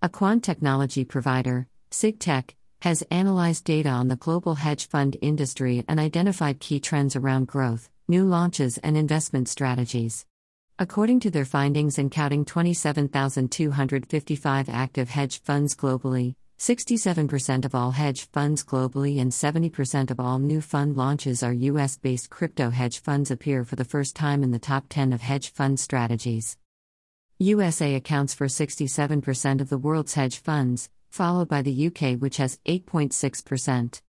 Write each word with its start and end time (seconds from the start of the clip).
A 0.00 0.08
quant 0.08 0.44
technology 0.44 1.04
provider, 1.04 1.66
SigTech, 1.90 2.50
has 2.82 3.02
analyzed 3.10 3.64
data 3.64 3.88
on 3.88 4.06
the 4.06 4.14
global 4.14 4.54
hedge 4.54 4.86
fund 4.86 5.16
industry 5.20 5.84
and 5.88 5.98
identified 5.98 6.60
key 6.60 6.78
trends 6.78 7.16
around 7.16 7.48
growth, 7.48 7.90
new 8.06 8.24
launches, 8.24 8.78
and 8.78 8.96
investment 8.96 9.48
strategies. 9.48 10.24
According 10.78 11.18
to 11.20 11.30
their 11.32 11.44
findings 11.44 11.98
and 11.98 12.12
counting 12.12 12.44
27,255 12.44 14.68
active 14.68 15.08
hedge 15.08 15.42
funds 15.42 15.74
globally, 15.74 16.36
67% 16.60 17.64
of 17.64 17.74
all 17.74 17.90
hedge 17.90 18.30
funds 18.30 18.64
globally 18.64 19.20
and 19.20 19.32
70% 19.32 20.12
of 20.12 20.20
all 20.20 20.38
new 20.38 20.60
fund 20.60 20.96
launches 20.96 21.42
are 21.42 21.52
US 21.52 21.96
based 21.96 22.30
crypto 22.30 22.70
hedge 22.70 23.00
funds 23.00 23.32
appear 23.32 23.64
for 23.64 23.74
the 23.74 23.84
first 23.84 24.14
time 24.14 24.44
in 24.44 24.52
the 24.52 24.60
top 24.60 24.84
10 24.90 25.12
of 25.12 25.22
hedge 25.22 25.48
fund 25.48 25.80
strategies. 25.80 26.56
USA 27.40 27.94
accounts 27.94 28.34
for 28.34 28.48
67% 28.48 29.60
of 29.60 29.68
the 29.68 29.78
world's 29.78 30.14
hedge 30.14 30.38
funds, 30.38 30.90
followed 31.08 31.46
by 31.46 31.62
the 31.62 31.86
UK, 31.86 32.18
which 32.18 32.38
has 32.38 32.58
8.6%. 32.66 34.02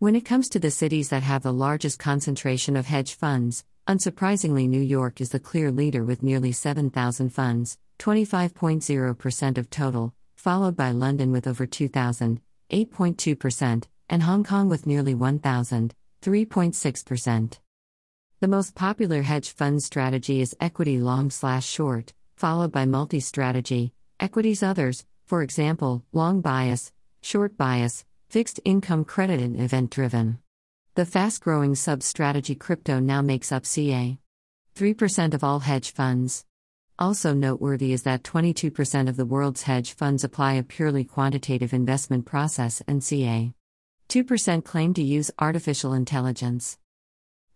When 0.00 0.16
it 0.16 0.24
comes 0.24 0.48
to 0.48 0.58
the 0.58 0.72
cities 0.72 1.10
that 1.10 1.22
have 1.22 1.44
the 1.44 1.52
largest 1.52 2.00
concentration 2.00 2.74
of 2.74 2.86
hedge 2.86 3.14
funds, 3.14 3.64
unsurprisingly, 3.86 4.68
New 4.68 4.80
York 4.80 5.20
is 5.20 5.28
the 5.28 5.38
clear 5.38 5.70
leader 5.70 6.02
with 6.02 6.24
nearly 6.24 6.50
7,000 6.50 7.30
funds, 7.30 7.78
25.0% 8.00 9.58
of 9.58 9.70
total, 9.70 10.12
followed 10.34 10.74
by 10.74 10.90
London 10.90 11.30
with 11.30 11.46
over 11.46 11.66
2,000, 11.66 12.40
8.2%, 12.72 13.84
and 14.08 14.22
Hong 14.24 14.42
Kong 14.42 14.68
with 14.68 14.88
nearly 14.88 15.14
1,000, 15.14 15.94
3.6%. 16.20 17.58
The 18.40 18.48
most 18.48 18.74
popular 18.74 19.22
hedge 19.22 19.52
fund 19.52 19.84
strategy 19.84 20.40
is 20.40 20.56
equity 20.60 20.98
long 20.98 21.30
slash 21.30 21.64
short, 21.64 22.12
followed 22.42 22.72
by 22.72 22.84
multi 22.84 23.20
strategy, 23.20 23.92
equities 24.18 24.64
others, 24.64 25.06
for 25.26 25.44
example, 25.44 26.02
long 26.12 26.40
bias, 26.40 26.92
short 27.20 27.56
bias, 27.56 28.04
fixed 28.28 28.58
income 28.64 29.04
credit, 29.04 29.38
and 29.38 29.60
event 29.60 29.92
driven. 29.92 30.40
The 30.96 31.06
fast 31.06 31.40
growing 31.40 31.76
sub 31.76 32.02
strategy 32.02 32.56
crypto 32.56 32.98
now 32.98 33.22
makes 33.22 33.52
up 33.52 33.64
CA. 33.64 34.18
3% 34.74 35.34
of 35.34 35.44
all 35.44 35.60
hedge 35.60 35.92
funds. 35.92 36.44
Also 36.98 37.32
noteworthy 37.32 37.92
is 37.92 38.02
that 38.02 38.24
22% 38.24 39.08
of 39.08 39.16
the 39.16 39.30
world's 39.34 39.62
hedge 39.62 39.92
funds 39.92 40.24
apply 40.24 40.54
a 40.54 40.64
purely 40.64 41.04
quantitative 41.04 41.72
investment 41.72 42.26
process 42.26 42.82
and 42.88 43.04
CA. 43.04 43.54
2% 44.08 44.64
claim 44.64 44.94
to 44.94 45.02
use 45.04 45.30
artificial 45.38 45.92
intelligence. 45.92 46.76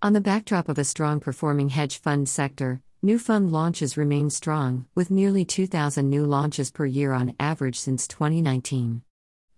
On 0.00 0.12
the 0.12 0.20
backdrop 0.20 0.68
of 0.68 0.78
a 0.78 0.84
strong 0.84 1.18
performing 1.18 1.70
hedge 1.70 1.98
fund 1.98 2.28
sector, 2.28 2.82
new 3.02 3.18
fund 3.18 3.52
launches 3.52 3.96
remain 3.96 4.30
strong, 4.30 4.86
with 4.94 5.10
nearly 5.10 5.44
2,000 5.44 6.08
new 6.08 6.24
launches 6.24 6.70
per 6.70 6.86
year 6.86 7.12
on 7.12 7.34
average 7.38 7.78
since 7.78 8.08
2019. 8.08 9.02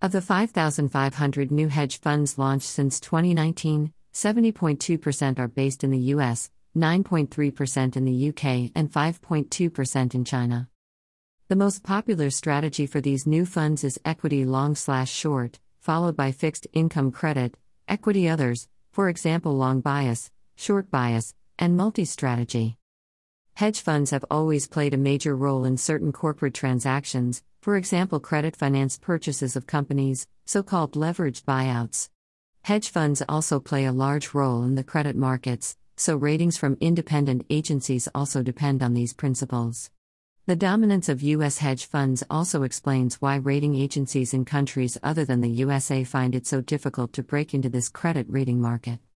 Of 0.03 0.12
the 0.12 0.20
5,500 0.20 1.50
new 1.50 1.69
hedge 1.69 1.98
funds 2.00 2.39
launched 2.39 2.67
since 2.67 3.00
2019, 3.00 3.92
70.2% 4.12 5.39
are 5.39 5.48
based 5.48 5.83
in 5.83 5.91
the 5.91 6.12
US, 6.14 6.50
9.3% 6.77 7.97
in 7.97 8.05
the 8.05 8.28
UK, 8.28 8.70
and 8.75 8.92
5.2% 8.92 10.14
in 10.14 10.25
China. 10.25 10.69
The 11.48 11.56
most 11.56 11.83
popular 11.83 12.30
strategy 12.30 12.86
for 12.86 13.00
these 13.00 13.27
new 13.27 13.47
funds 13.47 13.83
is 13.83 14.00
equity 14.05 14.45
long 14.45 14.75
slash 14.75 15.11
short, 15.11 15.58
followed 15.80 16.17
by 16.17 16.33
fixed 16.33 16.67
income 16.73 17.11
credit, 17.11 17.56
equity 17.89 18.28
others, 18.28 18.69
for 18.92 19.08
example, 19.08 19.56
long 19.56 19.80
bias, 19.80 20.30
short 20.56 20.91
bias, 20.91 21.34
and 21.58 21.77
multi 21.77 22.05
strategy. 22.05 22.77
Hedge 23.59 23.81
funds 23.81 24.12
have 24.12 24.25
always 24.31 24.69
played 24.69 24.95
a 24.95 24.97
major 24.97 25.34
role 25.34 25.64
in 25.64 25.77
certain 25.77 26.12
corporate 26.12 26.55
transactions, 26.55 27.42
for 27.61 27.77
example, 27.77 28.20
credit 28.20 28.55
finance 28.55 28.97
purchases 28.97 29.56
of 29.56 29.67
companies, 29.67 30.28
so 30.47 30.62
called 30.62 30.92
leveraged 30.92 31.42
buyouts. 31.42 32.09
Hedge 32.62 32.89
funds 32.89 33.20
also 33.29 33.59
play 33.59 33.84
a 33.84 33.91
large 33.91 34.33
role 34.33 34.62
in 34.62 34.77
the 34.77 34.84
credit 34.84 35.17
markets, 35.17 35.77
so 35.97 36.14
ratings 36.14 36.57
from 36.57 36.77
independent 36.80 37.45
agencies 37.51 38.07
also 38.14 38.45
depend 38.45 38.80
on 38.80 38.95
these 38.95 39.13
principles. 39.13 39.91
The 40.47 40.55
dominance 40.55 41.08
of 41.08 41.20
U.S. 41.23 41.58
hedge 41.58 41.85
funds 41.85 42.23
also 42.30 42.63
explains 42.63 43.20
why 43.20 43.35
rating 43.35 43.74
agencies 43.74 44.33
in 44.33 44.45
countries 44.45 44.98
other 45.02 45.24
than 45.24 45.41
the 45.41 45.51
USA 45.64 46.05
find 46.05 46.36
it 46.36 46.47
so 46.47 46.61
difficult 46.61 47.13
to 47.14 47.24
break 47.24 47.55
into 47.55 47.68
this 47.68 47.89
credit 47.89 48.27
rating 48.29 48.61
market. 48.61 49.01